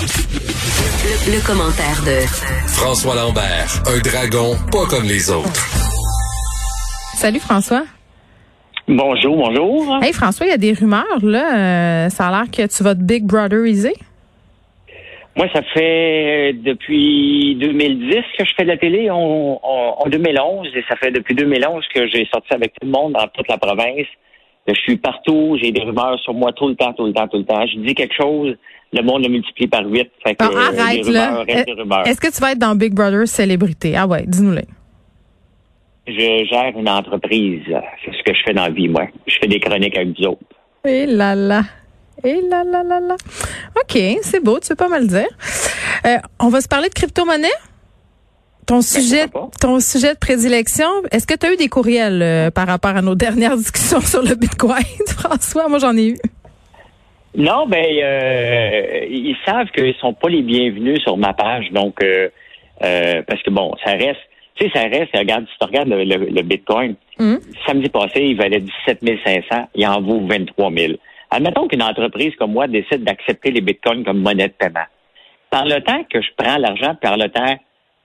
Le, 0.00 1.44
commentaire 1.44 1.98
de 2.06 2.24
François 2.68 3.16
Lambert, 3.16 3.82
un 3.88 3.98
dragon 3.98 4.54
pas 4.70 4.86
comme 4.88 5.02
les 5.08 5.28
autres. 5.28 5.66
Salut 7.16 7.40
François. 7.40 7.82
Bonjour, 8.86 9.36
bonjour. 9.36 9.98
Hey 10.00 10.12
François, 10.12 10.46
il 10.46 10.50
y 10.50 10.52
a 10.52 10.56
des 10.56 10.72
rumeurs 10.72 11.18
là. 11.20 12.04
Euh, 12.04 12.08
ça 12.10 12.28
a 12.28 12.30
l'air 12.30 12.44
que 12.48 12.68
tu 12.68 12.84
vas 12.84 12.94
te 12.94 13.00
Big 13.00 13.24
Brotheriser. 13.24 13.94
Moi, 15.34 15.48
ça 15.52 15.62
fait 15.74 16.52
depuis 16.52 17.56
2010 17.56 18.14
que 18.38 18.44
je 18.44 18.52
fais 18.56 18.62
de 18.62 18.68
la 18.68 18.76
télé, 18.76 19.10
en, 19.10 19.60
en 19.60 20.08
2011, 20.08 20.68
et 20.76 20.84
ça 20.88 20.94
fait 20.94 21.10
depuis 21.10 21.34
2011 21.34 21.84
que 21.92 22.06
j'ai 22.06 22.24
sorti 22.32 22.54
avec 22.54 22.72
tout 22.74 22.86
le 22.86 22.92
monde 22.92 23.14
dans 23.14 23.26
toute 23.34 23.48
la 23.48 23.58
province. 23.58 24.06
Je 24.74 24.80
suis 24.80 24.96
partout, 24.96 25.56
j'ai 25.60 25.72
des 25.72 25.80
rumeurs 25.82 26.18
sur 26.20 26.34
moi 26.34 26.52
tout 26.52 26.68
le 26.68 26.74
temps, 26.76 26.92
tout 26.92 27.06
le 27.06 27.12
temps, 27.12 27.26
tout 27.28 27.38
le 27.38 27.44
temps. 27.44 27.64
Je 27.66 27.78
dis 27.80 27.94
quelque 27.94 28.14
chose, 28.14 28.54
le 28.92 29.02
monde 29.02 29.22
le 29.22 29.28
multiplie 29.30 29.66
par 29.66 29.84
huit. 29.86 30.10
Fait 30.22 30.34
que, 30.34 30.44
Bon, 30.44 30.56
arrête 30.56 31.04
des 31.04 31.12
là. 31.12 31.28
rumeurs 31.28 31.46
restent 31.46 31.66
des 31.66 31.72
rumeurs. 31.72 32.06
Est-ce 32.06 32.20
que 32.20 32.30
tu 32.34 32.40
vas 32.40 32.52
être 32.52 32.58
dans 32.58 32.74
Big 32.74 32.92
Brother 32.94 33.26
célébrité? 33.26 33.94
Ah 33.96 34.06
ouais, 34.06 34.24
dis-nous-le. 34.26 34.62
Je 36.06 36.46
gère 36.48 36.72
une 36.78 36.88
entreprise. 36.88 37.62
C'est 38.04 38.12
ce 38.12 38.22
que 38.24 38.32
je 38.34 38.40
fais 38.46 38.54
dans 38.54 38.64
la 38.64 38.70
vie, 38.70 38.88
moi. 38.88 39.06
Je 39.26 39.34
fais 39.40 39.46
des 39.46 39.60
chroniques 39.60 39.96
avec 39.96 40.18
vous 40.18 40.26
autres. 40.26 40.40
Et 40.86 41.06
là 41.06 41.34
là. 41.34 41.62
Et 42.24 42.40
là 42.48 42.64
là 42.64 42.82
là 42.82 42.98
là. 43.00 43.16
OK, 43.76 43.98
c'est 44.22 44.42
beau, 44.42 44.58
tu 44.58 44.68
veux 44.70 44.74
pas 44.76 44.88
me 44.88 44.98
le 45.00 45.06
dire. 45.06 45.28
Euh, 46.06 46.16
on 46.40 46.48
va 46.48 46.60
se 46.60 46.68
parler 46.68 46.88
de 46.88 46.94
crypto-monnaie? 46.94 47.48
Ton 48.68 48.82
sujet, 48.82 49.22
Ben, 49.24 49.30
pourquoi 49.32 49.50
ton 49.60 49.80
sujet 49.80 50.12
de 50.14 50.18
prédilection, 50.18 50.86
est-ce 51.10 51.26
que 51.26 51.34
tu 51.34 51.46
as 51.46 51.52
eu 51.54 51.56
des 51.56 51.68
courriels 51.68 52.22
euh, 52.22 52.50
par 52.50 52.66
rapport 52.66 52.94
à 52.96 53.02
nos 53.02 53.14
dernières 53.24 53.56
discussions 53.56 54.00
sur 54.00 54.22
le 54.22 54.34
Bitcoin, 54.34 54.84
François? 55.08 55.68
Moi, 55.68 55.78
j'en 55.78 55.96
ai 55.96 56.08
eu. 56.10 56.16
Non, 57.34 57.66
ben 57.66 57.84
euh, 58.02 59.06
ils 59.10 59.36
savent 59.46 59.68
qu'ils 59.74 59.94
sont 60.00 60.12
pas 60.14 60.28
les 60.28 60.42
bienvenus 60.42 61.00
sur 61.02 61.16
ma 61.16 61.32
page, 61.34 61.70
donc 61.72 62.02
euh, 62.02 62.28
euh, 62.82 63.22
parce 63.26 63.42
que 63.42 63.50
bon, 63.50 63.74
ça 63.84 63.92
reste, 63.92 64.18
tu 64.56 64.64
sais, 64.66 64.70
ça 64.74 64.82
reste. 64.82 65.10
Regarde, 65.16 65.44
si 65.46 65.58
tu 65.60 65.66
regardes 65.66 65.88
le, 65.88 66.04
le- 66.04 66.30
le 66.30 66.42
Bitcoin, 66.42 66.94
Hum. 67.20 67.40
samedi 67.66 67.88
passé, 67.88 68.20
il 68.22 68.36
valait 68.36 68.60
17 68.86 69.00
500, 69.24 69.68
il 69.74 69.86
en 69.88 70.00
vaut 70.00 70.20
23 70.28 70.70
000. 70.72 70.92
Admettons 71.30 71.66
qu'une 71.68 71.82
entreprise 71.82 72.32
comme 72.36 72.52
moi 72.52 72.66
décide 72.68 73.02
d'accepter 73.04 73.50
les 73.50 73.60
Bitcoins 73.60 74.04
comme 74.04 74.20
monnaie 74.20 74.46
de 74.48 74.52
paiement. 74.52 74.86
Par 75.50 75.64
le 75.64 75.80
temps 75.82 76.04
que 76.12 76.20
je 76.22 76.28
prends 76.36 76.56
l'argent, 76.58 76.94
par 77.00 77.16
le 77.16 77.28
temps 77.28 77.56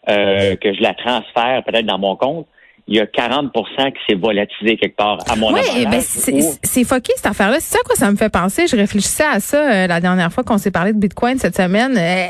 euh, 0.09 0.55
que 0.55 0.73
je 0.73 0.81
la 0.81 0.93
transfère 0.93 1.63
peut-être 1.65 1.85
dans 1.85 1.99
mon 1.99 2.15
compte, 2.15 2.47
il 2.87 2.95
y 2.95 2.99
a 2.99 3.05
40% 3.05 3.51
qui 3.93 3.99
s'est 4.07 4.15
volatilisé 4.15 4.75
quelque 4.75 4.97
part 4.97 5.17
à 5.29 5.35
mon 5.35 5.53
Oui, 5.53 5.85
ben 5.89 6.01
c'est 6.01 6.83
fucké 6.83 7.13
cette 7.15 7.27
affaire-là. 7.27 7.57
C'est 7.59 7.75
ça 7.75 7.79
à 7.79 7.85
quoi 7.85 7.95
ça 7.95 8.11
me 8.11 8.17
fait 8.17 8.29
penser. 8.29 8.67
Je 8.67 8.75
réfléchissais 8.75 9.23
à 9.23 9.39
ça 9.39 9.57
euh, 9.57 9.87
la 9.87 10.01
dernière 10.01 10.31
fois 10.33 10.43
qu'on 10.43 10.57
s'est 10.57 10.71
parlé 10.71 10.91
de 10.91 10.97
Bitcoin 10.97 11.37
cette 11.37 11.55
semaine. 11.55 11.97
Euh, 11.97 12.27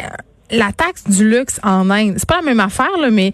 la 0.53 0.71
taxe 0.71 1.09
du 1.09 1.27
luxe 1.29 1.59
en 1.63 1.89
Inde, 1.89 2.13
c'est 2.17 2.27
pas 2.27 2.37
la 2.37 2.43
même 2.43 2.59
affaire 2.59 2.97
là, 2.99 3.09
mais 3.09 3.33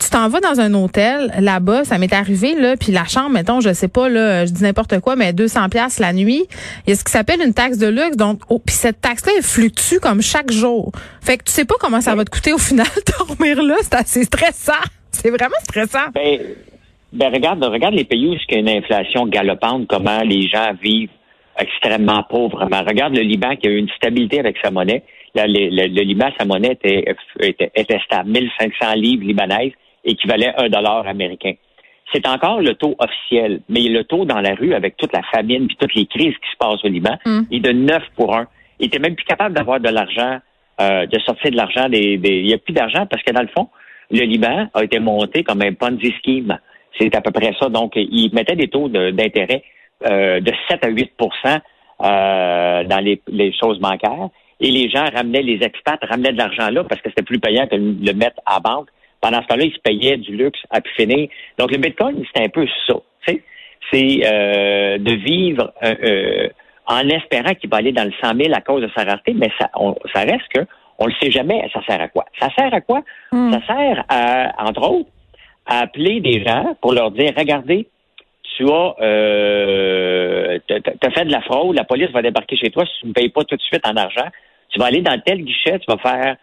tu 0.00 0.10
t'en 0.10 0.28
vas 0.28 0.40
dans 0.40 0.60
un 0.60 0.74
hôtel 0.74 1.32
là-bas, 1.38 1.84
ça 1.84 1.98
m'est 1.98 2.12
arrivé 2.12 2.54
là, 2.54 2.76
puis 2.76 2.92
la 2.92 3.04
chambre, 3.04 3.30
mettons, 3.30 3.60
je 3.60 3.72
sais 3.72 3.88
pas 3.88 4.08
là, 4.08 4.46
je 4.46 4.52
dis 4.52 4.62
n'importe 4.62 4.98
quoi, 5.00 5.16
mais 5.16 5.32
200 5.32 5.68
pièces 5.68 5.98
la 5.98 6.12
nuit. 6.12 6.44
Il 6.86 6.90
y 6.90 6.92
a 6.92 6.96
ce 6.96 7.04
qui 7.04 7.12
s'appelle 7.12 7.40
une 7.44 7.54
taxe 7.54 7.78
de 7.78 7.86
luxe, 7.86 8.16
donc 8.16 8.40
oh, 8.48 8.58
puis 8.58 8.74
cette 8.74 9.00
taxe-là 9.00 9.32
elle 9.36 9.42
fluctue 9.42 9.98
comme 10.00 10.22
chaque 10.22 10.50
jour. 10.50 10.92
Fait 11.20 11.36
que 11.36 11.44
tu 11.44 11.52
sais 11.52 11.64
pas 11.64 11.74
comment 11.80 12.00
ça 12.00 12.14
va 12.14 12.24
te 12.24 12.30
coûter 12.30 12.52
au 12.52 12.58
final 12.58 12.86
dormir 13.18 13.62
là, 13.62 13.76
c'est 13.82 13.94
assez 13.94 14.24
stressant. 14.24 14.72
C'est 15.10 15.30
vraiment 15.30 15.60
stressant. 15.62 16.10
Ben, 16.14 16.40
ben 17.12 17.32
regarde, 17.32 17.62
regarde 17.62 17.94
les 17.94 18.04
pays 18.04 18.26
où 18.26 18.34
il 18.34 18.54
y 18.54 18.56
a 18.56 18.58
une 18.58 18.68
inflation 18.68 19.26
galopante, 19.26 19.86
comment 19.86 20.22
les 20.22 20.48
gens 20.48 20.72
vivent 20.82 21.10
extrêmement 21.58 22.22
pauvrement. 22.24 22.82
Regarde 22.86 23.14
le 23.14 23.22
Liban 23.22 23.56
qui 23.56 23.68
a 23.68 23.70
eu 23.70 23.76
une 23.76 23.90
stabilité 23.90 24.40
avec 24.40 24.56
sa 24.62 24.70
monnaie. 24.70 25.02
Le, 25.34 25.46
le- 25.46 25.86
le 25.88 26.02
Liban, 26.02 26.28
sa 26.38 26.44
monnaie 26.44 26.72
était, 26.72 27.04
était, 27.40 27.70
était 27.74 27.98
stable, 28.00 28.30
1500 28.30 28.94
livres 28.96 29.24
libanaises, 29.24 29.72
équivalait 30.04 30.48
à 30.54 30.62
un 30.64 30.68
dollar 30.68 31.06
américain. 31.06 31.52
C'est 32.12 32.26
encore 32.28 32.60
le 32.60 32.74
taux 32.74 32.94
officiel, 32.98 33.62
mais 33.70 33.82
le 33.88 34.04
taux 34.04 34.26
dans 34.26 34.40
la 34.40 34.54
rue 34.54 34.74
avec 34.74 34.96
toute 34.98 35.12
la 35.14 35.22
famine 35.32 35.66
puis 35.66 35.76
toutes 35.76 35.94
les 35.94 36.04
crises 36.06 36.34
qui 36.34 36.50
se 36.52 36.56
passent 36.58 36.84
au 36.84 36.88
Liban 36.88 37.16
Mm. 37.24 37.40
est 37.50 37.60
de 37.60 37.72
9 37.72 38.02
pour 38.16 38.36
1. 38.36 38.46
Il 38.80 38.86
était 38.86 38.98
même 38.98 39.14
plus 39.14 39.24
capable 39.24 39.54
d'avoir 39.54 39.80
de 39.80 39.88
l'argent, 39.88 40.38
euh, 40.80 41.06
de 41.06 41.18
sortir 41.20 41.50
de 41.50 41.56
l'argent 41.56 41.88
des, 41.88 42.18
des- 42.18 42.40
Il 42.40 42.46
n'y 42.46 42.52
a 42.54 42.58
plus 42.58 42.74
d'argent 42.74 43.06
parce 43.06 43.22
que 43.22 43.32
dans 43.32 43.40
le 43.42 43.48
fond, 43.56 43.68
le 44.10 44.24
Liban 44.24 44.68
a 44.74 44.84
été 44.84 44.98
monté 44.98 45.42
comme 45.44 45.62
un 45.62 45.72
Ponzi 45.72 46.12
scheme. 46.22 46.58
C'est 46.98 47.14
à 47.16 47.22
peu 47.22 47.30
près 47.30 47.54
ça. 47.58 47.70
Donc, 47.70 47.92
il 47.96 48.28
mettait 48.34 48.56
des 48.56 48.68
taux 48.68 48.88
de- 48.90 49.10
d'intérêt 49.12 49.62
euh, 50.06 50.40
de 50.40 50.52
7 50.68 50.84
à 50.84 50.90
8% 50.90 51.60
euh, 52.04 52.84
dans 52.84 52.98
les, 53.02 53.22
les 53.28 53.52
choses 53.52 53.78
bancaires. 53.78 54.28
Et 54.60 54.70
les 54.70 54.88
gens 54.90 55.04
ramenaient, 55.14 55.42
les 55.42 55.62
expats 55.64 55.98
ramenaient 56.04 56.32
de 56.32 56.38
l'argent 56.38 56.68
là 56.70 56.84
parce 56.84 57.00
que 57.00 57.08
c'était 57.10 57.22
plus 57.22 57.38
payant 57.40 57.66
que 57.66 57.76
le 57.76 57.96
le 58.00 58.12
mettre 58.12 58.40
à 58.46 58.60
banque. 58.60 58.88
Pendant 59.20 59.40
ce 59.42 59.46
temps-là, 59.48 59.64
ils 59.64 59.72
se 59.72 59.78
payaient 59.78 60.16
du 60.16 60.36
luxe 60.36 60.60
à 60.70 60.80
pu 60.80 60.90
finir. 60.96 61.28
Donc, 61.58 61.70
le 61.70 61.78
Bitcoin, 61.78 62.24
c'est 62.34 62.42
un 62.44 62.48
peu 62.48 62.66
ça. 62.86 62.94
tu 63.26 63.34
sais. 63.34 63.42
C'est 63.92 64.20
euh, 64.26 64.98
de 64.98 65.12
vivre 65.12 65.72
euh, 65.84 65.94
euh, 66.02 66.48
en 66.86 67.08
espérant 67.08 67.54
qu'il 67.54 67.70
va 67.70 67.76
aller 67.78 67.92
dans 67.92 68.04
le 68.04 68.12
100 68.20 68.34
000 68.36 68.52
à 68.54 68.60
cause 68.60 68.82
de 68.82 68.90
sa 68.96 69.04
rareté, 69.04 69.32
mais 69.34 69.50
ça, 69.60 69.70
on- 69.76 69.94
ça 70.14 70.20
reste 70.22 70.48
que 70.54 70.60
on 70.98 71.06
le 71.06 71.12
sait 71.20 71.30
jamais. 71.30 71.68
Ça 71.72 71.80
sert 71.88 72.00
à 72.00 72.08
quoi? 72.08 72.24
Ça 72.40 72.48
sert 72.56 72.72
à 72.72 72.80
quoi? 72.80 73.02
Mm. 73.32 73.52
Ça 73.52 73.60
sert 73.66 74.04
à, 74.08 74.68
entre 74.68 74.88
autres, 74.88 75.08
à 75.66 75.80
appeler 75.80 76.20
des 76.20 76.44
gens 76.44 76.76
pour 76.80 76.92
leur 76.92 77.10
dire, 77.12 77.32
regardez, 77.36 77.86
tu 78.56 78.68
as, 78.70 78.94
euh, 79.00 80.58
t'as 80.66 81.10
fait 81.10 81.24
de 81.24 81.32
la 81.32 81.40
fraude, 81.42 81.76
la 81.76 81.84
police 81.84 82.10
va 82.10 82.22
débarquer 82.22 82.56
chez 82.56 82.70
toi 82.70 82.84
si 82.86 82.92
tu 83.00 83.06
ne 83.08 83.12
payes 83.12 83.28
pas 83.28 83.44
tout 83.44 83.56
de 83.56 83.62
suite 83.62 83.86
en 83.86 83.96
argent. 83.96 84.28
Tu 84.70 84.78
vas 84.78 84.86
aller 84.86 85.02
dans 85.02 85.18
tel 85.20 85.42
guichet, 85.42 85.78
tu 85.78 85.86
vas 85.88 85.98
faire, 85.98 86.36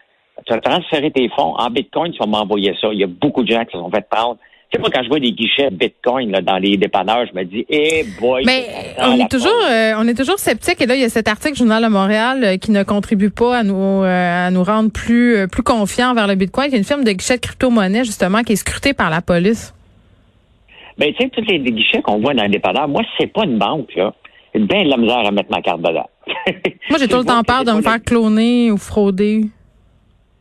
tu 0.45 0.53
vas 0.53 0.59
transférer 0.59 1.11
tes 1.11 1.29
fonds 1.29 1.55
en 1.57 1.69
Bitcoin, 1.69 2.11
tu 2.11 2.19
vas 2.19 2.27
m'envoyer 2.27 2.75
ça. 2.79 2.89
Il 2.91 2.99
y 2.99 3.03
a 3.03 3.07
beaucoup 3.07 3.43
de 3.43 3.51
gens 3.51 3.65
qui 3.65 3.71
se 3.71 3.77
sont 3.77 3.89
fait 3.89 4.07
prendre. 4.09 4.37
Tu 4.71 4.75
sais, 4.75 4.81
moi, 4.81 4.91
quand 4.93 5.01
je 5.01 5.09
vois 5.09 5.19
des 5.19 5.31
guichets 5.31 5.71
Bitcoin 5.71 6.31
là, 6.31 6.41
dans 6.41 6.57
les 6.57 6.77
dépanneurs, 6.77 7.25
je 7.25 7.35
me 7.35 7.43
dis, 7.43 7.65
eh 7.69 8.05
boy, 8.19 8.43
Mais 8.45 8.67
on 8.99 9.19
est 9.19 9.27
toujours, 9.27 9.51
euh, 9.67 9.93
on 9.97 10.07
est 10.07 10.13
toujours 10.13 10.37
sceptique. 10.37 10.79
Et 10.79 10.85
là, 10.85 10.93
il 10.93 11.01
y 11.01 11.05
a 11.05 11.09
cet 11.09 11.27
article 11.27 11.57
Journal 11.57 11.83
de 11.83 11.87
Montréal 11.89 12.43
euh, 12.43 12.57
qui 12.57 12.69
ne 12.69 12.83
contribue 12.83 13.31
pas 13.31 13.57
à 13.57 13.63
nous, 13.63 14.03
euh, 14.03 14.47
à 14.47 14.51
nous 14.51 14.63
rendre 14.63 14.91
plus, 14.91 15.37
euh, 15.37 15.47
plus 15.47 15.63
confiants 15.63 16.13
vers 16.13 16.27
le 16.27 16.35
Bitcoin. 16.35 16.67
Il 16.67 16.73
y 16.73 16.75
a 16.75 16.77
une 16.77 16.83
firme 16.83 17.03
de 17.03 17.11
guichet 17.11 17.37
de 17.37 17.41
crypto-monnaie 17.41 18.03
justement 18.03 18.43
qui 18.43 18.53
est 18.53 18.57
scrutée 18.57 18.93
par 18.93 19.09
la 19.09 19.21
police. 19.21 19.73
Ben, 20.99 21.13
tu 21.13 21.23
sais, 21.23 21.29
tous 21.29 21.41
les 21.47 21.59
guichets 21.59 22.01
qu'on 22.01 22.19
voit 22.19 22.33
dans 22.33 22.43
les 22.43 22.49
dépanneurs, 22.49 22.87
moi, 22.87 23.01
c'est 23.17 23.27
pas 23.31 23.45
une 23.45 23.57
banque, 23.57 23.95
là. 23.95 24.13
J'ai 24.53 24.61
bien 24.61 24.83
de 24.83 24.89
la 24.89 24.97
misère 24.97 25.19
à 25.25 25.31
mettre 25.31 25.49
ma 25.51 25.61
carte 25.61 25.79
dedans. 25.81 26.09
Moi, 26.27 26.97
j'ai 26.99 27.07
tout 27.07 27.17
le 27.19 27.23
temps 27.25 27.43
peur 27.43 27.63
de 27.63 27.71
me 27.71 27.81
faire 27.81 28.03
cloner 28.03 28.71
ou 28.71 28.77
frauder. 28.77 29.41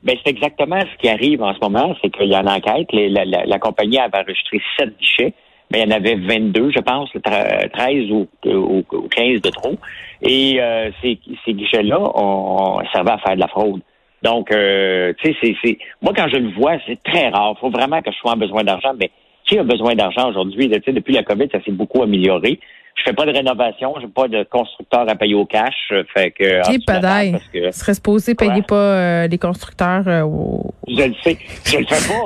Ben, 0.02 0.16
c'est 0.24 0.30
exactement 0.30 0.80
ce 0.80 0.96
qui 1.00 1.08
arrive 1.08 1.42
en 1.42 1.52
ce 1.54 1.58
moment, 1.60 1.94
c'est 2.02 2.10
qu'il 2.10 2.28
y 2.28 2.34
a 2.34 2.40
une 2.40 2.48
enquête. 2.48 2.88
Les- 2.92 3.08
la, 3.08 3.24
la- 3.24 3.44
la 3.44 3.58
compagnie 3.58 3.98
avait 3.98 4.18
enregistré 4.18 4.60
sept 4.78 4.96
guichets, 4.98 5.34
mais 5.70 5.80
il 5.82 5.88
y 5.90 5.92
en 5.92 5.96
avait 5.96 6.14
22, 6.14 6.70
je 6.70 6.80
pense, 6.80 7.10
tre- 7.14 7.70
13 7.70 8.10
ou, 8.10 8.26
ou, 8.46 8.84
ou 8.92 9.08
15 9.08 9.40
de 9.42 9.50
trop. 9.50 9.74
Et 10.22 10.56
euh, 10.60 10.90
ces, 11.02 11.18
ces 11.44 11.52
guichets-là 11.52 12.00
ont 12.00 12.80
servi 12.92 13.10
à 13.10 13.18
faire 13.18 13.34
de 13.36 13.40
la 13.40 13.48
fraude. 13.48 13.80
Donc, 14.22 14.50
euh, 14.52 15.12
tu 15.22 15.30
sais, 15.32 15.36
c'est, 15.42 15.56
c'est- 15.62 15.78
moi, 16.00 16.12
quand 16.16 16.28
je 16.28 16.36
le 16.38 16.50
vois, 16.54 16.76
c'est 16.86 17.00
très 17.02 17.28
rare. 17.28 17.54
Il 17.56 17.60
faut 17.60 17.70
vraiment 17.70 18.00
que 18.00 18.10
je 18.10 18.16
sois 18.16 18.32
en 18.32 18.36
besoin 18.36 18.64
d'argent, 18.64 18.92
mais 18.98 19.10
qui 19.48 19.58
a 19.58 19.64
besoin 19.64 19.94
d'argent 19.94 20.28
aujourd'hui? 20.30 20.68
là? 20.68 20.78
Tu 20.78 20.84
sais, 20.86 20.92
depuis 20.92 21.14
la 21.14 21.22
COVID, 21.22 21.48
ça 21.50 21.62
s'est 21.64 21.72
beaucoup 21.72 22.02
amélioré. 22.02 22.60
Je 22.96 23.02
fais 23.04 23.12
pas 23.12 23.26
de 23.26 23.32
rénovation, 23.32 23.94
j'ai 24.00 24.08
pas 24.08 24.26
de 24.26 24.42
constructeur 24.42 25.08
à 25.08 25.14
payer 25.14 25.34
au 25.34 25.46
cash. 25.46 25.74
euh, 25.92 26.02
Fait 26.12 26.32
que, 26.32 26.62
table, 26.64 26.78
padaille. 26.84 27.30
parce 27.32 27.48
que 27.48 27.70
serait 27.70 27.94
supposé 27.94 28.34
payer 28.34 28.62
pas 28.62 28.74
euh, 28.74 29.26
les 29.28 29.38
constructeurs 29.38 30.02
euh, 30.08 30.22
au- 30.22 30.74
je 30.88 31.02
le 31.04 31.14
sais. 31.22 31.38
Je 31.64 31.78
le 31.78 31.86
fais 31.86 32.08
pas. 32.08 32.24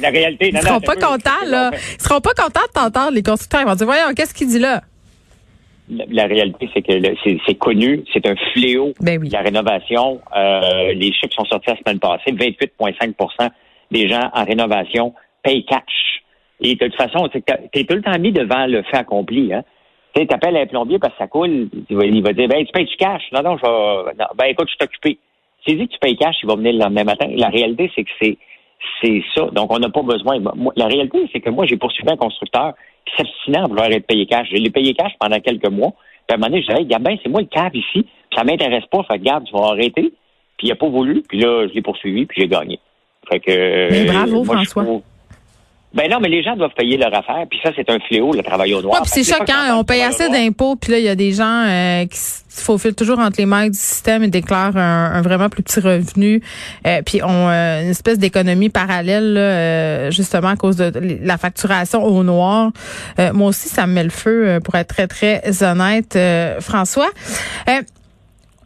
La 0.00 0.10
réalité, 0.10 0.48
Ils 0.48 0.54
non, 0.54 0.60
seront 0.60 0.74
non, 0.74 0.80
pas 0.80 0.94
contents, 0.94 1.46
là. 1.46 1.70
Ils 1.74 2.00
seront 2.02 2.20
pas 2.20 2.30
contents 2.36 2.60
de 2.68 2.72
t'entendre, 2.72 3.12
les 3.12 3.22
constructeurs. 3.22 3.62
Ils 3.62 3.66
vont 3.68 3.74
dire, 3.74 3.86
voyons, 3.86 4.14
qu'est-ce 4.16 4.32
qu'il 4.34 4.46
dit 4.48 4.58
là? 4.60 4.82
La, 5.90 6.04
la 6.08 6.26
réalité, 6.26 6.70
c'est 6.72 6.82
que 6.82 6.92
c'est 7.46 7.54
connu, 7.56 8.04
c'est 8.12 8.24
un 8.26 8.36
fléau. 8.52 8.94
Ben 9.00 9.18
oui. 9.20 9.28
La 9.28 9.40
rénovation, 9.40 10.20
euh, 10.36 10.92
les 10.94 11.12
chiffres 11.12 11.34
sont 11.34 11.44
sortis 11.46 11.70
la 11.70 11.76
semaine 11.78 11.98
passée, 11.98 12.30
28,5% 12.32 13.48
des 13.90 14.08
gens 14.08 14.30
en 14.32 14.44
rénovation 14.44 15.14
payent 15.42 15.64
cash. 15.64 16.21
Et 16.62 16.76
de 16.76 16.86
toute 16.86 16.96
façon, 16.96 17.28
tu 17.28 17.38
es 17.38 17.84
tout 17.84 17.94
le 17.94 18.02
temps 18.02 18.18
mis 18.18 18.32
devant 18.32 18.66
le 18.66 18.82
fait 18.82 18.98
accompli. 18.98 19.52
Hein? 19.52 19.62
Tu 20.14 20.26
appelles 20.30 20.56
un 20.56 20.66
plombier 20.66 20.98
parce 20.98 21.12
que 21.14 21.18
ça 21.18 21.26
coule, 21.26 21.68
il 21.88 22.22
va, 22.22 22.32
dire, 22.32 22.48
ben, 22.48 22.64
tu 22.64 22.72
payes 22.72 22.84
du 22.84 22.96
cash. 22.96 23.22
Non, 23.32 23.42
non, 23.42 23.56
je 23.56 23.62
vais, 23.62 24.14
non, 24.18 24.26
ben, 24.36 24.44
écoute, 24.46 24.68
je 24.68 24.74
suis 24.74 24.84
occupé. 24.84 25.18
Dit 25.66 25.86
que 25.86 25.92
tu 25.92 25.98
payes 26.00 26.16
cash, 26.16 26.36
il 26.42 26.48
va 26.48 26.56
venir 26.56 26.72
le 26.72 26.78
lendemain 26.80 27.04
matin. 27.04 27.26
La 27.36 27.48
réalité, 27.48 27.90
c'est 27.94 28.04
que 28.04 28.10
c'est, 28.20 28.36
c'est 29.00 29.22
ça. 29.34 29.46
Donc, 29.52 29.72
on 29.72 29.78
n'a 29.78 29.90
pas 29.90 30.02
besoin. 30.02 30.38
Moi, 30.40 30.72
la 30.76 30.86
réalité, 30.86 31.18
c'est 31.32 31.40
que 31.40 31.50
moi, 31.50 31.66
j'ai 31.66 31.76
poursuivi 31.76 32.10
un 32.10 32.16
constructeur 32.16 32.74
qui 33.06 33.16
s'abstinait 33.16 33.60
à 33.60 33.66
vouloir 33.66 33.90
être 33.90 34.06
payé 34.06 34.26
cash. 34.26 34.48
Je 34.50 34.56
l'ai 34.56 34.70
payé 34.70 34.94
cash 34.94 35.12
pendant 35.18 35.38
quelques 35.40 35.70
mois. 35.70 35.92
Puis 36.26 36.32
à 36.32 36.34
un 36.34 36.36
moment 36.38 36.48
donné, 36.48 36.62
je 36.62 36.66
disais, 36.66 36.80
hey, 36.80 36.86
Gabin, 36.86 37.16
c'est 37.22 37.28
moi 37.28 37.40
le 37.40 37.46
cave 37.46 37.74
ici. 37.74 38.06
Ça 38.36 38.44
m'intéresse 38.44 38.84
pas. 38.90 39.02
Fait 39.04 39.18
que, 39.18 39.24
garde, 39.24 39.44
tu 39.44 39.52
vas 39.52 39.68
arrêter. 39.68 40.12
Puis 40.58 40.68
il 40.68 40.72
a 40.72 40.76
pas 40.76 40.88
voulu. 40.88 41.22
Puis 41.28 41.40
là, 41.40 41.66
je 41.68 41.74
l'ai 41.74 41.82
poursuivi. 41.82 42.26
Puis 42.26 42.42
j'ai 42.42 42.48
gagné. 42.48 42.78
Fait 43.30 43.40
que. 43.40 43.90
Mais 43.90 44.04
bravo, 44.04 44.44
moi, 44.44 44.56
je 44.62 44.68
François. 44.68 44.84
trouve- 44.84 45.02
Ben 45.94 46.10
non, 46.10 46.20
mais 46.20 46.28
les 46.28 46.42
gens 46.42 46.56
doivent 46.56 46.74
payer 46.74 46.96
leur 46.96 47.14
affaire, 47.14 47.44
puis 47.50 47.58
ça, 47.62 47.70
c'est 47.76 47.88
un 47.90 47.98
fléau, 48.00 48.32
le 48.32 48.42
travail 48.42 48.72
au 48.74 48.80
noir. 48.80 49.02
Ouais, 49.02 49.08
c'est 49.08 49.24
choquant. 49.24 49.78
On 49.78 49.84
paye 49.84 50.02
assez 50.02 50.28
d'impôts, 50.30 50.76
puis 50.76 50.92
là, 50.92 50.98
il 50.98 51.04
y 51.04 51.08
a 51.08 51.14
des 51.14 51.32
gens 51.32 51.64
euh, 51.66 52.06
qui 52.06 52.18
se 52.18 52.64
faufilent 52.64 52.94
toujours 52.94 53.18
entre 53.18 53.36
les 53.38 53.46
mailles 53.46 53.70
du 53.70 53.78
système 53.78 54.22
et 54.22 54.28
déclarent 54.28 54.76
un, 54.76 55.20
vraiment 55.20 55.50
plus 55.50 55.62
petit 55.62 55.80
revenu, 55.80 56.42
euh, 56.86 57.02
puis 57.04 57.22
ont 57.22 57.48
euh, 57.48 57.82
une 57.82 57.90
espèce 57.90 58.18
d'économie 58.18 58.70
parallèle, 58.70 59.34
là, 59.34 60.10
justement 60.10 60.48
à 60.48 60.56
cause 60.56 60.76
de 60.76 60.92
la 61.22 61.36
facturation 61.36 62.02
au 62.04 62.22
noir. 62.22 62.70
moi 63.34 63.48
aussi, 63.48 63.68
ça 63.68 63.86
me 63.86 63.92
met 63.92 64.04
le 64.04 64.10
feu, 64.10 64.60
pour 64.64 64.74
être 64.76 64.88
très, 64.88 65.06
très 65.06 65.62
honnête, 65.62 66.18
François. 66.60 67.10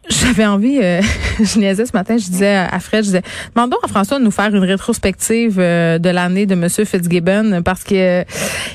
J'avais 0.09 0.45
envie, 0.45 0.79
euh, 0.81 1.01
je 1.39 1.59
niaisais 1.59 1.85
ce 1.85 1.91
matin, 1.93 2.17
je 2.17 2.25
disais 2.25 2.55
à 2.55 2.79
Fred, 2.79 3.03
je 3.03 3.07
disais, 3.07 3.21
demandons 3.53 3.77
à 3.83 3.87
François 3.87 4.19
de 4.19 4.23
nous 4.23 4.31
faire 4.31 4.55
une 4.55 4.63
rétrospective 4.63 5.57
euh, 5.59 5.99
de 5.99 6.09
l'année 6.09 6.45
de 6.45 6.55
Monsieur 6.55 6.85
Fitzgibbon 6.85 7.61
parce 7.63 7.83
que 7.83 8.21
euh, 8.21 8.23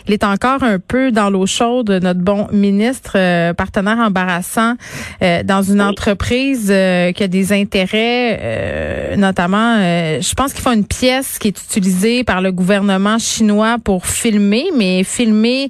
il 0.06 0.12
est 0.12 0.25
encore 0.25 0.62
un 0.62 0.79
peu 0.79 1.11
dans 1.11 1.31
l'eau 1.31 1.46
chaude, 1.46 1.90
notre 2.02 2.20
bon 2.20 2.49
ministre, 2.52 3.52
partenaire 3.52 3.99
embarrassant 3.99 4.75
dans 5.20 5.62
une 5.62 5.81
entreprise 5.81 6.67
qui 6.67 7.23
a 7.23 7.29
des 7.29 7.52
intérêts, 7.52 9.17
notamment, 9.17 9.76
je 9.76 10.34
pense 10.34 10.52
qu'ils 10.52 10.62
font 10.62 10.73
une 10.73 10.84
pièce 10.84 11.38
qui 11.38 11.49
est 11.49 11.64
utilisée 11.64 12.25
par 12.25 12.40
le 12.40 12.50
gouvernement 12.50 13.19
chinois 13.19 13.76
pour 13.82 14.06
filmer, 14.06 14.67
mais 14.76 15.05
filmer 15.05 15.69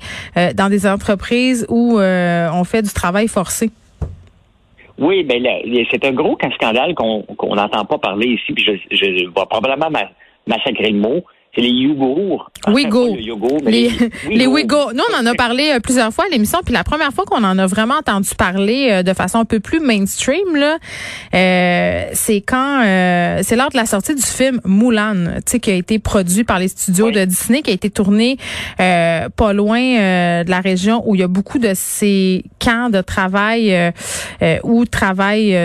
dans 0.55 0.71
des 0.71 0.87
entreprises 0.87 1.67
où 1.69 2.01
on 2.01 2.65
fait 2.65 2.83
du 2.83 2.91
travail 2.91 3.29
forcé. 3.29 3.71
Oui, 4.99 5.25
ben 5.25 5.43
c'est 5.91 6.05
un 6.05 6.13
gros 6.13 6.37
scandale 6.55 6.95
qu'on 6.95 7.55
n'entend 7.55 7.85
pas 7.85 7.99
parler 7.99 8.29
ici, 8.29 8.53
puis 8.53 8.65
je, 8.65 8.97
je 8.97 9.05
vais 9.05 9.27
probablement 9.33 9.89
massacrer 10.47 10.91
le 10.91 10.99
mot 10.99 11.25
c'est 11.55 11.61
les 11.61 11.87
Ouïghours. 11.87 12.51
Ouïghours. 12.67 13.15
Les, 13.67 13.91
les 14.31 14.47
Ouïghours. 14.47 14.93
Nous, 14.95 15.03
on 15.13 15.23
en 15.23 15.27
a 15.27 15.35
parlé 15.35 15.73
euh, 15.75 15.81
plusieurs 15.81 16.11
fois 16.11 16.25
à 16.25 16.29
l'émission, 16.33 16.61
puis 16.65 16.73
la 16.73 16.83
première 16.83 17.13
fois 17.13 17.27
qu'on 17.27 17.45
en 17.45 17.59
a 17.59 17.67
vraiment 17.67 17.97
entendu 17.97 18.31
parler 18.39 18.89
euh, 18.91 19.03
de 19.03 19.13
façon 19.13 19.39
un 19.39 19.45
peu 19.45 19.61
plus 19.61 19.79
mainstream, 19.79 20.57
là, 20.57 20.79
euh, 21.35 22.05
c'est 22.15 22.41
quand 22.41 22.83
euh, 22.83 23.41
c'est 23.43 23.57
lors 23.57 23.69
de 23.69 23.77
la 23.77 23.85
sortie 23.85 24.15
du 24.15 24.23
film 24.23 24.63
Mulan, 24.65 25.27
tu 25.45 25.53
sais, 25.53 25.61
qui 25.61 25.71
a 25.71 25.75
été 25.75 25.99
produit 25.99 26.45
par 26.45 26.59
les 26.59 26.69
studios 26.69 27.11
de 27.11 27.23
Disney, 27.27 27.61
qui 27.61 27.71
a 27.71 27.75
été 27.75 27.91
tourné 27.91 28.39
pas 28.79 29.53
loin 29.53 29.81
de 29.81 30.51
la 30.51 30.61
région 30.61 31.03
où 31.07 31.15
il 31.15 31.21
y 31.21 31.25
a 31.25 31.29
beaucoup 31.29 31.59
de 31.59 31.73
ces 31.75 32.45
camps 32.59 32.89
de 32.89 33.01
travail 33.01 33.93
où 34.63 34.85
travaillent 34.85 35.57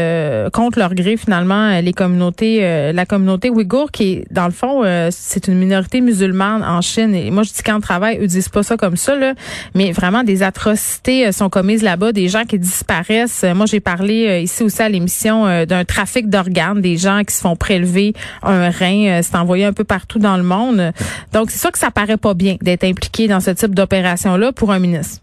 contre 0.52 0.80
leur 0.80 0.94
gré 0.96 1.18
finalement 1.18 1.80
les 1.80 1.94
communautés, 1.94 2.92
la 2.92 3.06
communauté 3.06 3.50
ouïghour, 3.50 3.92
qui 3.92 4.14
est 4.14 4.26
dans 4.32 4.46
le 4.46 4.52
fond, 4.52 4.84
c'est 5.12 5.48
une 5.48 5.56
minorité 5.56 5.77
musulmane 6.02 6.64
en 6.64 6.82
Chine. 6.82 7.14
Et 7.16 7.32
moi, 7.32 7.44
je 7.44 7.54
dis 7.54 7.64
qu'en 7.64 7.80
travail, 7.80 8.20
eux 8.22 8.28
disent 8.28 8.50
pas 8.50 8.64
ça 8.64 8.78
comme 8.78 8.96
ça, 8.96 9.16
là, 9.16 9.34
mais 9.76 9.92
vraiment 9.92 10.24
des 10.24 10.44
atrocités 10.44 11.28
euh, 11.28 11.32
sont 11.32 11.50
commises 11.50 11.84
là-bas, 11.84 12.12
des 12.12 12.28
gens 12.28 12.44
qui 12.44 12.60
disparaissent. 12.60 13.44
Euh, 13.44 13.54
moi, 13.54 13.66
j'ai 13.66 13.80
parlé 13.80 14.28
euh, 14.28 14.40
ici 14.40 14.64
aussi 14.64 14.82
à 14.82 14.90
l'émission 14.90 15.66
d'un 15.66 15.86
trafic 15.86 16.30
d'organes, 16.30 16.82
des 16.82 16.98
gens 16.98 17.22
qui 17.28 17.34
se 17.34 17.42
font 17.42 17.56
prélever 17.56 18.14
un 18.44 18.70
rein, 18.70 19.22
c'est 19.22 19.36
envoyé 19.36 19.66
un 19.66 19.74
peu 19.74 19.84
partout 19.84 20.20
dans 20.20 20.38
le 20.38 20.44
monde. 20.44 20.92
Donc, 21.34 21.52
c'est 21.52 21.60
sûr 21.60 21.72
que 21.72 21.80
ça 21.80 21.92
paraît 21.92 22.18
pas 22.18 22.34
bien 22.34 22.56
d'être 22.62 22.84
impliqué 22.84 23.28
dans 23.28 23.40
ce 23.40 23.52
type 23.52 23.74
d'opération-là 23.74 24.52
pour 24.52 24.72
un 24.72 24.80
ministre. 24.80 25.22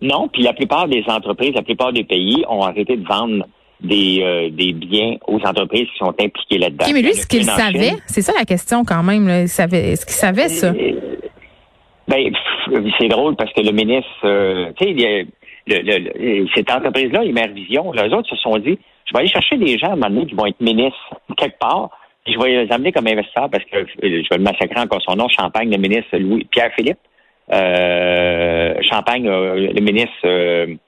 Non, 0.00 0.28
puis 0.28 0.42
la 0.42 0.52
plupart 0.52 0.88
des 0.88 1.04
entreprises, 1.08 1.52
la 1.54 1.62
plupart 1.62 1.92
des 1.92 2.04
pays 2.04 2.44
ont 2.48 2.62
arrêté 2.62 2.96
de 2.96 3.06
vendre 3.06 3.44
des, 3.80 4.20
euh, 4.22 4.50
des 4.50 4.72
biens 4.72 5.16
aux 5.26 5.38
entreprises 5.38 5.86
qui 5.92 5.98
sont 5.98 6.14
impliquées 6.20 6.58
là-dedans. 6.58 6.86
mais 6.92 7.02
lui, 7.02 7.14
ce 7.14 7.26
qu'il 7.26 7.44
savait, 7.44 7.92
c'est 8.06 8.22
ça 8.22 8.32
la 8.36 8.44
question 8.44 8.84
quand 8.84 9.02
même. 9.02 9.28
Est-ce 9.28 10.04
qu'il 10.04 10.14
savait 10.14 10.48
ça? 10.48 10.68
Euh, 10.68 10.92
ben, 12.08 12.32
c'est 12.98 13.08
drôle 13.08 13.36
parce 13.36 13.52
que 13.52 13.60
le 13.60 13.72
ministre, 13.72 14.08
euh, 14.24 14.72
tu 14.78 14.98
sais, 14.98 15.26
le, 15.66 16.46
cette 16.54 16.70
entreprise-là, 16.70 17.22
Vision, 17.52 17.92
les 17.92 18.12
autres 18.12 18.28
se 18.28 18.36
sont 18.36 18.56
dit, 18.58 18.78
je 19.04 19.12
vais 19.12 19.20
aller 19.20 19.28
chercher 19.28 19.56
des 19.56 19.78
gens 19.78 19.88
à 19.88 19.92
un 19.92 19.96
moment 19.96 20.08
donné 20.08 20.26
qui 20.26 20.34
vont 20.34 20.46
être 20.46 20.60
ministres 20.60 21.14
quelque 21.36 21.58
part, 21.58 21.90
puis 22.24 22.34
je 22.34 22.40
vais 22.40 22.64
les 22.64 22.72
amener 22.72 22.92
comme 22.92 23.06
investisseurs 23.06 23.50
parce 23.50 23.64
que 23.64 23.86
je 24.02 24.28
vais 24.28 24.36
le 24.36 24.42
massacrer 24.42 24.80
encore 24.80 25.02
son 25.02 25.16
nom, 25.16 25.28
Champagne, 25.28 25.70
le 25.70 25.76
ministre 25.76 26.16
Louis 26.16 26.46
Pierre 26.50 26.72
Philippe. 26.74 26.98
Champagne, 27.50 29.24
le 29.28 29.80
ministre 29.80 30.78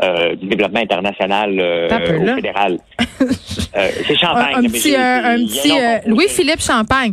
euh, 0.00 0.36
du 0.36 0.46
développement 0.46 0.78
international 0.78 1.58
euh, 1.58 1.88
au 1.88 2.34
fédéral. 2.36 2.78
Euh, 3.20 3.88
c'est 4.06 4.16
Champagne. 4.20 4.54
Un, 4.54 4.62
petit, 4.62 4.94
un 4.94 5.38
petit 5.38 6.08
Louis-Philippe 6.08 6.60
Champagne. 6.60 7.10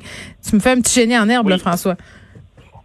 Tu 0.48 0.56
me 0.56 0.62
fais 0.62 0.72
un 0.72 0.82
petit 0.82 1.00
génie 1.00 1.18
en 1.18 1.28
herbe, 1.28 1.50
là, 1.50 1.58
François. 1.58 1.96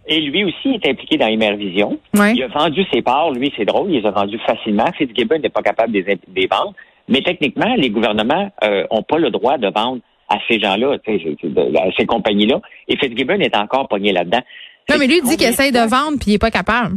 Et 0.07 0.19
lui 0.23 0.45
aussi 0.45 0.71
est 0.75 0.89
impliqué 0.89 1.19
dans 1.19 1.27
Immervision. 1.27 1.99
Il 2.15 2.43
a 2.43 2.49
vendu 2.49 2.83
ses 2.91 3.03
parts. 3.03 3.31
Lui, 3.33 3.53
c'est 3.57 3.67
drôle, 3.67 3.91
il 3.91 4.01
les 4.01 4.07
a 4.07 4.11
vendus 4.11 4.41
facilement. 4.47 4.87
Fitzgibbon 4.97 5.39
n'est 5.39 5.51
pas 5.51 5.63
capable 5.63 5.93
de 5.93 6.03
les, 6.35 6.47
vendre. 6.47 6.73
Mais 7.07 7.21
techniquement, 7.21 7.75
les 7.77 7.91
gouvernements 7.91 8.51
n'ont 8.91 9.03
pas 9.03 9.19
le 9.19 9.31
droit 9.31 9.59
de 9.59 9.69
vendre 9.69 10.01
à 10.31 10.39
ces 10.49 10.59
gens-là, 10.59 10.95
à 10.95 11.91
ces 11.99 12.07
compagnies-là. 12.07 12.61
Et 12.89 12.97
Fitzgibbon 12.97 13.41
est 13.41 13.55
encore 13.55 13.87
pogné 13.87 14.13
là-dedans. 14.13 14.41
Non, 14.89 14.97
mais 14.99 15.07
lui, 15.07 15.19
il 15.19 15.29
dit 15.29 15.37
qu'il 15.37 15.47
essaye 15.47 15.73
de 15.73 15.79
vendre 15.79 16.19
puis 16.19 16.31
il 16.31 16.33
n'est 16.33 16.39
pas 16.39 16.51
capable. 16.51 16.97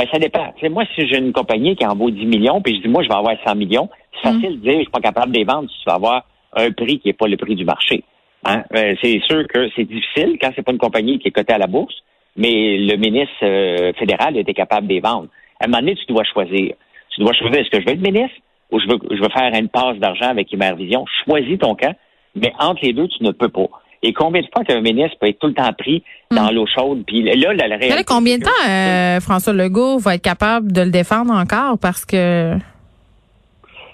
Ben, 0.00 0.06
ça 0.10 0.18
dépend. 0.18 0.54
moi, 0.70 0.84
si 0.94 1.06
j'ai 1.06 1.18
une 1.18 1.34
compagnie 1.34 1.76
qui 1.76 1.84
en 1.84 1.94
vaut 1.94 2.10
10 2.10 2.24
millions, 2.24 2.62
puis 2.62 2.76
je 2.76 2.80
dis, 2.80 2.88
moi, 2.88 3.02
je 3.02 3.08
vais 3.08 3.16
avoir 3.16 3.36
100 3.46 3.54
millions, 3.54 3.90
c'est 4.14 4.30
mm. 4.30 4.32
facile 4.32 4.60
de 4.60 4.62
dire, 4.62 4.72
je 4.72 4.78
suis 4.78 4.90
pas 4.90 5.00
capable 5.00 5.32
de 5.32 5.36
les 5.36 5.44
vendre 5.44 5.68
si 5.68 5.76
tu 5.76 5.84
vas 5.84 5.96
avoir 5.96 6.24
un 6.54 6.72
prix 6.72 7.00
qui 7.00 7.08
n'est 7.08 7.12
pas 7.12 7.28
le 7.28 7.36
prix 7.36 7.54
du 7.54 7.66
marché. 7.66 8.02
Hein? 8.46 8.62
Euh, 8.74 8.94
c'est 9.02 9.20
sûr 9.28 9.46
que 9.46 9.68
c'est 9.76 9.84
difficile 9.84 10.38
quand 10.40 10.52
c'est 10.56 10.62
pas 10.62 10.72
une 10.72 10.78
compagnie 10.78 11.18
qui 11.18 11.28
est 11.28 11.32
cotée 11.32 11.52
à 11.52 11.58
la 11.58 11.66
bourse, 11.66 11.94
mais 12.34 12.78
le 12.78 12.96
ministre 12.96 13.34
euh, 13.42 13.92
fédéral 13.98 14.38
était 14.38 14.54
capable 14.54 14.86
de 14.86 14.94
les 14.94 15.00
vendre. 15.00 15.28
À 15.60 15.66
un 15.66 15.68
moment 15.68 15.80
donné, 15.80 15.94
tu 15.96 16.06
dois 16.06 16.24
choisir. 16.24 16.72
Tu 17.10 17.20
dois 17.20 17.34
choisir, 17.34 17.60
est-ce 17.60 17.68
que 17.68 17.82
je 17.82 17.84
veux 17.84 17.92
être 17.92 18.00
ministre 18.00 18.38
ou 18.70 18.80
je 18.80 18.86
veux, 18.86 18.98
je 19.10 19.20
veux 19.20 19.28
faire 19.28 19.52
une 19.54 19.68
passe 19.68 19.98
d'argent 19.98 20.30
avec 20.30 20.48
Vision? 20.78 21.04
Choisis 21.26 21.58
ton 21.58 21.74
camp, 21.74 21.94
mais 22.34 22.54
entre 22.58 22.86
les 22.86 22.94
deux, 22.94 23.08
tu 23.08 23.22
ne 23.22 23.32
peux 23.32 23.50
pas. 23.50 23.68
Et 24.02 24.12
combien 24.12 24.40
de 24.40 24.46
fois 24.52 24.64
qu'un 24.64 24.80
ministre 24.80 25.18
peut 25.20 25.28
être 25.28 25.38
tout 25.38 25.48
le 25.48 25.54
temps 25.54 25.72
pris 25.74 26.02
dans 26.30 26.50
hmm. 26.50 26.54
l'eau 26.54 26.66
chaude? 26.66 27.04
Puis 27.06 27.22
là, 27.22 27.52
la, 27.52 27.76
réalité... 27.76 28.04
Combien 28.06 28.38
de 28.38 28.44
temps 28.44 28.68
euh, 28.68 29.20
François 29.20 29.52
Legault 29.52 29.98
va 29.98 30.14
être 30.14 30.22
capable 30.22 30.72
de 30.72 30.82
le 30.82 30.90
défendre 30.90 31.32
encore? 31.34 31.78
Parce 31.78 32.04
que... 32.04 32.54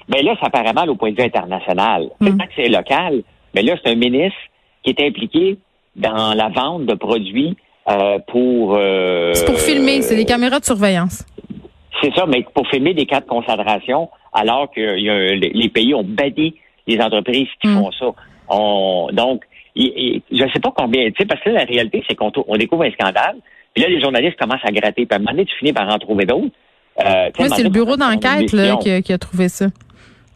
Ben 0.09 0.25
là, 0.25 0.37
ça 0.41 0.49
paraît 0.49 0.73
mal 0.73 0.89
au 0.89 0.95
point 0.95 1.11
de 1.11 1.17
vue 1.17 1.27
international. 1.27 2.09
C'est 2.21 2.31
hmm. 2.31 2.39
que 2.39 2.45
c'est 2.55 2.69
local, 2.69 3.23
mais 3.55 3.63
là, 3.63 3.75
c'est 3.83 3.91
un 3.91 3.97
ministre 3.97 4.39
qui 4.85 4.91
est 4.91 5.01
impliqué 5.05 5.59
dans 5.97 6.35
la 6.35 6.49
vente 6.51 6.87
de 6.87 6.95
produits 6.95 7.57
euh, 7.89 8.19
pour... 8.29 8.77
Euh, 8.77 9.33
c'est 9.35 9.47
pour 9.47 9.59
filmer, 9.59 10.03
c'est 10.03 10.17
des 10.17 10.25
caméras 10.25 10.61
de 10.61 10.65
surveillance. 10.65 11.27
C'est 12.01 12.15
ça, 12.15 12.27
mais 12.27 12.45
pour 12.55 12.69
filmer 12.69 12.95
des 12.95 13.07
cas 13.07 13.21
de 13.21 13.27
concentration, 13.27 14.09
alors 14.33 14.71
que 14.71 14.81
les 14.81 15.69
pays 15.69 15.95
ont 15.95 16.05
banni 16.05 16.55
les 16.87 17.01
entreprises 17.01 17.49
qui 17.61 17.69
hmm. 17.69 17.75
font 17.75 17.91
ça. 17.91 18.07
On, 18.49 19.09
donc, 19.13 19.43
je 19.77 20.43
ne 20.45 20.51
sais 20.51 20.61
pas 20.61 20.73
combien, 20.75 21.07
tu 21.11 21.15
sais, 21.19 21.27
parce 21.27 21.43
que 21.43 21.51
la 21.51 21.65
réalité, 21.65 22.03
c'est 22.09 22.15
qu'on 22.15 22.33
on 22.47 22.57
découvre 22.57 22.85
un 22.85 22.91
scandale, 22.93 23.37
puis 23.75 23.85
là, 23.85 23.91
les 23.91 24.01
journalistes 24.01 24.39
commencent 24.39 24.65
à 24.65 24.73
gratter, 24.73 25.05
puis 25.05 25.09
à 25.13 25.17
un 25.17 25.19
moment 25.19 25.33
donné, 25.33 25.45
tu 25.45 25.55
finis 25.59 25.73
par 25.73 25.89
en 25.89 25.99
trouver 25.99 26.25
d'autres. 26.25 26.55
Euh, 27.05 27.31
oui, 27.39 27.49
c'est 27.55 27.63
le 27.63 27.69
bureau 27.69 27.97
d'enquête 27.97 28.47
qui, 28.49 29.13
a 29.13 29.19
trouvé 29.19 29.49
ça. 29.49 29.67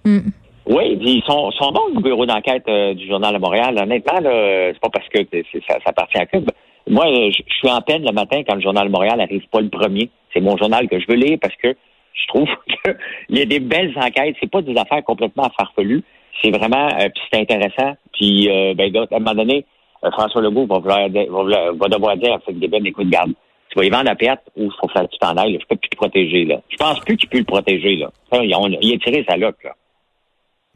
Mm. 0.04 0.18
Oui, 0.66 0.99
ils 1.00 1.23
sont, 1.26 1.50
sont 1.52 1.73
bons, 1.73 1.94
le 1.94 2.02
bureau 2.02 2.26
d'enquête 2.26 2.64
euh, 2.68 2.92
du 2.94 3.06
Journal 3.09 3.35
de 3.35 3.38
Montréal. 3.40 3.78
Honnêtement, 3.78 4.18
c'est 4.23 4.78
pas 4.80 4.90
parce 4.92 5.09
que 5.09 5.20
ça, 5.66 5.75
ça 5.82 5.90
appartient 5.90 6.18
à 6.18 6.26
Cube. 6.26 6.50
Moi, 6.88 7.06
je, 7.30 7.42
suis 7.49 7.70
en 7.70 7.80
peine 7.80 8.04
le 8.04 8.12
matin 8.12 8.42
quand 8.47 8.54
le 8.54 8.61
Journal 8.61 8.87
de 8.87 8.92
Montréal 8.92 9.18
n'arrive 9.18 9.47
pas 9.50 9.61
le 9.61 9.68
premier. 9.68 10.11
C'est 10.32 10.40
mon 10.40 10.56
journal 10.56 10.88
que 10.88 10.99
je 10.99 11.06
veux 11.09 11.14
lire 11.14 11.38
parce 11.40 11.54
que 11.56 11.68
je 11.68 12.26
trouve 12.28 12.49
qu'il 12.85 13.38
y 13.38 13.40
a 13.40 13.44
des 13.47 13.61
belles 13.61 13.92
enquêtes. 13.97 14.37
C'est 14.40 14.50
pas 14.50 14.62
des 14.62 14.76
affaires 14.76 15.04
complètement 15.04 15.49
farfelues. 15.56 16.02
C'est 16.42 16.50
vraiment, 16.50 16.88
euh, 16.88 17.09
puis 17.14 17.23
c'est 17.32 17.40
intéressant. 17.40 17.94
Puis, 18.20 18.50
euh, 18.50 18.74
ben, 18.74 18.94
à 18.94 19.16
un 19.16 19.18
moment 19.18 19.34
donné, 19.34 19.64
euh, 20.04 20.10
François 20.10 20.42
Legault 20.42 20.66
va, 20.66 20.78
vouloir, 20.78 21.08
va, 21.08 21.72
va 21.72 21.88
devoir 21.88 22.16
dire 22.18 22.34
à 22.34 22.38
Fitzgibbon, 22.40 22.84
écoute, 22.84 23.08
garde, 23.08 23.32
tu 23.70 23.78
vas 23.78 23.84
y 23.86 23.88
vendre 23.88 24.04
la 24.04 24.14
perte 24.14 24.42
ou 24.56 24.64
il 24.64 24.72
faut 24.78 24.88
faire 24.88 25.04
que 25.04 25.12
tu 25.12 25.18
t'en 25.18 25.34
ailles. 25.36 25.58
Je 25.58 25.66
peux 25.66 25.76
plus 25.76 25.88
te 25.88 25.96
protéger, 25.96 26.44
là. 26.44 26.60
Je 26.68 26.76
pense 26.76 27.00
plus 27.00 27.16
qu'il 27.16 27.30
peut 27.30 27.38
le 27.38 27.44
protéger, 27.44 27.96
là. 27.96 28.10
il, 28.42 28.54
a, 28.54 28.98
tiré 28.98 29.24
sa 29.26 29.38
loque, 29.38 29.64
là. 29.64 29.70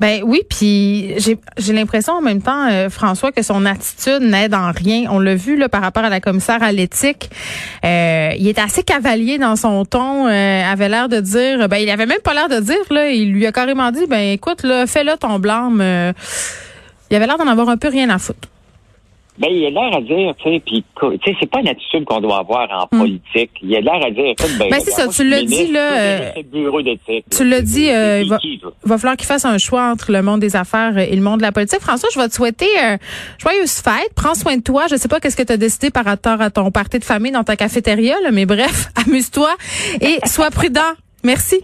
Ben 0.00 0.22
oui, 0.24 0.40
puis 0.50 1.14
j'ai 1.18 1.72
l'impression 1.72 2.14
en 2.14 2.20
même 2.20 2.42
temps, 2.42 2.68
euh, 2.68 2.88
François, 2.88 3.30
que 3.30 3.42
son 3.42 3.64
attitude 3.64 4.22
n'aide 4.22 4.52
en 4.52 4.72
rien. 4.72 5.04
On 5.08 5.20
l'a 5.20 5.36
vu 5.36 5.56
là 5.56 5.68
par 5.68 5.82
rapport 5.82 6.02
à 6.02 6.08
la 6.08 6.20
commissaire 6.20 6.64
à 6.64 6.72
l'éthique. 6.72 7.30
Euh, 7.84 8.30
il 8.36 8.48
est 8.48 8.58
assez 8.58 8.82
cavalier 8.82 9.38
dans 9.38 9.54
son 9.54 9.84
ton. 9.84 10.26
Euh, 10.26 10.64
avait 10.64 10.88
l'air 10.88 11.08
de 11.08 11.20
dire, 11.20 11.68
ben 11.68 11.76
il 11.76 11.88
avait 11.90 12.06
même 12.06 12.20
pas 12.24 12.34
l'air 12.34 12.48
de 12.48 12.58
dire 12.58 12.84
là. 12.90 13.08
Il 13.10 13.32
lui 13.32 13.46
a 13.46 13.52
carrément 13.52 13.92
dit, 13.92 14.06
ben 14.08 14.32
écoute 14.32 14.64
là, 14.64 14.88
fais-le 14.88 15.16
ton 15.16 15.38
blâme. 15.38 15.80
Il 17.10 17.16
avait 17.16 17.26
l'air 17.26 17.38
d'en 17.38 17.46
avoir 17.46 17.68
un 17.68 17.76
peu 17.76 17.88
rien 17.88 18.08
à 18.10 18.18
foutre. 18.18 18.48
Ben, 19.36 19.48
il 19.50 19.66
a 19.66 19.70
l'air 19.70 19.96
à 19.96 20.00
dire, 20.00 20.32
tu 20.36 20.48
sais, 20.48 20.62
puis, 20.64 20.84
tu 21.00 21.18
sais, 21.24 21.36
c'est 21.40 21.50
pas 21.50 21.58
une 21.58 21.66
attitude 21.66 22.04
qu'on 22.04 22.20
doit 22.20 22.38
avoir 22.38 22.68
en 22.70 22.96
hmm. 22.96 23.00
politique. 23.00 23.50
Il 23.62 23.74
a 23.74 23.80
l'air 23.80 24.06
à 24.06 24.10
dire, 24.12 24.26
écoute, 24.26 24.50
ben, 24.60 24.70
ben 24.70 24.80
c'est 24.80 24.92
ça, 24.92 25.08
tu 25.08 25.28
l'as 25.28 25.42
dit, 25.42 25.72
là. 25.72 25.98
Euh, 25.98 26.30
tu 27.32 27.44
l'as 27.44 27.60
dit, 27.60 27.90
euh, 27.90 28.22
il 28.22 28.28
va, 28.28 28.38
va, 28.84 28.98
falloir 28.98 29.16
qu'il 29.16 29.26
fasse 29.26 29.44
un 29.44 29.58
choix 29.58 29.90
entre 29.90 30.12
le 30.12 30.22
monde 30.22 30.38
des 30.38 30.54
affaires 30.54 30.96
et 30.98 31.14
le 31.16 31.20
monde 31.20 31.38
de 31.38 31.42
la 31.42 31.50
politique. 31.50 31.80
François, 31.80 32.08
je 32.14 32.20
vais 32.20 32.28
te 32.28 32.34
souhaiter 32.34 32.68
euh, 32.80 32.96
joyeuse 33.38 33.72
fête. 33.72 34.14
Prends 34.14 34.36
soin 34.36 34.56
de 34.56 34.62
toi. 34.62 34.86
Je 34.88 34.94
sais 34.94 35.08
pas 35.08 35.18
qu'est-ce 35.18 35.36
que 35.36 35.42
tu 35.42 35.52
as 35.52 35.56
décidé 35.56 35.90
par 35.90 36.04
rapport 36.04 36.40
à 36.40 36.50
ton 36.50 36.70
party 36.70 37.00
de 37.00 37.04
famille 37.04 37.32
dans 37.32 37.44
ta 37.44 37.56
cafétéria, 37.56 38.14
là, 38.22 38.30
mais 38.30 38.46
bref, 38.46 38.90
amuse-toi 39.04 39.50
et 40.00 40.18
sois 40.28 40.52
prudent. 40.52 40.80
Merci. 41.24 41.56